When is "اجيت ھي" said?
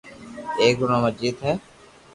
1.09-1.53